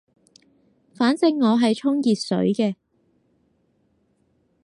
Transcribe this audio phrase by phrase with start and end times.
[0.95, 2.73] 反正我係沖熱水嘅